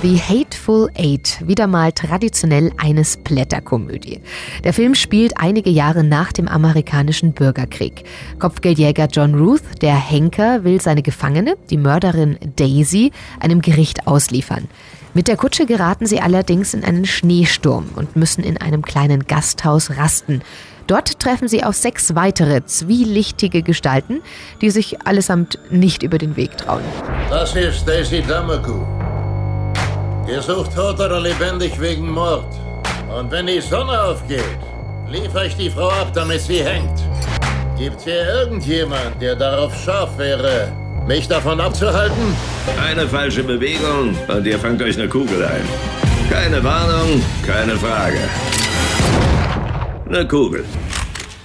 The 0.00 0.16
Hateful 0.16 0.88
Eight, 0.96 1.42
wieder 1.44 1.66
mal 1.66 1.90
traditionell 1.90 2.70
eine 2.76 3.04
Splatterkomödie. 3.04 4.20
Der 4.62 4.72
Film 4.72 4.94
spielt 4.94 5.40
einige 5.40 5.70
Jahre 5.70 6.04
nach 6.04 6.30
dem 6.30 6.46
amerikanischen 6.46 7.32
Bürgerkrieg. 7.32 8.04
Kopfgeldjäger 8.38 9.08
John 9.10 9.34
Ruth, 9.34 9.82
der 9.82 9.96
Henker, 9.96 10.62
will 10.62 10.80
seine 10.80 11.02
Gefangene, 11.02 11.56
die 11.70 11.78
Mörderin 11.78 12.38
Daisy, 12.54 13.10
einem 13.40 13.60
Gericht 13.60 14.06
ausliefern. 14.06 14.68
Mit 15.14 15.26
der 15.26 15.36
Kutsche 15.36 15.66
geraten 15.66 16.06
sie 16.06 16.20
allerdings 16.20 16.74
in 16.74 16.84
einen 16.84 17.04
Schneesturm 17.04 17.86
und 17.96 18.14
müssen 18.14 18.44
in 18.44 18.56
einem 18.56 18.82
kleinen 18.82 19.26
Gasthaus 19.26 19.90
rasten. 19.96 20.42
Dort 20.86 21.18
treffen 21.18 21.48
sie 21.48 21.64
auf 21.64 21.74
sechs 21.74 22.14
weitere 22.14 22.64
zwielichtige 22.64 23.62
Gestalten, 23.62 24.20
die 24.60 24.70
sich 24.70 25.04
allesamt 25.04 25.58
nicht 25.72 26.04
über 26.04 26.18
den 26.18 26.36
Weg 26.36 26.56
trauen. 26.56 26.84
Das 27.30 27.56
ist 27.56 27.84
Daisy 27.88 28.22
Damaku. 28.22 28.97
Ihr 30.28 30.42
sucht 30.42 30.74
tot 30.74 31.00
oder 31.00 31.20
lebendig 31.20 31.80
wegen 31.80 32.10
Mord. 32.10 32.44
Und 33.08 33.30
wenn 33.30 33.46
die 33.46 33.62
Sonne 33.62 33.98
aufgeht, 33.98 34.58
liefere 35.08 35.46
ich 35.46 35.56
die 35.56 35.70
Frau 35.70 35.88
ab, 35.88 36.12
damit 36.12 36.42
sie 36.42 36.62
hängt. 36.62 36.98
Gibt 37.78 38.02
hier 38.02 38.26
irgendjemand, 38.28 39.22
der 39.22 39.36
darauf 39.36 39.74
scharf 39.82 40.18
wäre, 40.18 40.70
mich 41.06 41.26
davon 41.28 41.58
abzuhalten? 41.60 42.36
Eine 42.78 43.08
falsche 43.08 43.42
Bewegung 43.42 44.14
und 44.28 44.46
ihr 44.46 44.58
fangt 44.58 44.82
euch 44.82 44.98
eine 44.98 45.08
Kugel 45.08 45.42
ein. 45.46 45.66
Keine 46.28 46.62
Warnung, 46.62 47.22
keine 47.46 47.76
Frage. 47.76 48.18
Eine 50.06 50.28
Kugel. 50.28 50.66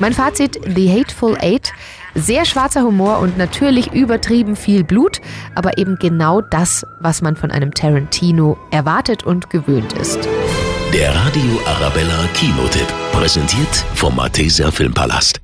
Mein 0.00 0.12
Fazit: 0.12 0.58
The 0.66 0.90
Hateful 0.90 1.36
Eight. 1.40 1.70
Sehr 2.14 2.44
schwarzer 2.44 2.82
Humor 2.82 3.18
und 3.18 3.38
natürlich 3.38 3.92
übertrieben 3.92 4.54
viel 4.54 4.84
Blut, 4.84 5.20
aber 5.54 5.78
eben 5.78 5.96
genau 5.96 6.40
das, 6.40 6.86
was 7.00 7.22
man 7.22 7.36
von 7.36 7.50
einem 7.50 7.72
Tarantino 7.72 8.58
erwartet 8.70 9.24
und 9.24 9.50
gewöhnt 9.50 9.94
ist. 9.94 10.18
Der 10.92 11.14
Radio 11.14 11.58
Arabella 11.66 12.28
Kinotipp. 12.34 12.86
Präsentiert 13.12 13.74
vom 13.94 14.16
Malteser 14.16 14.70
Filmpalast. 14.70 15.41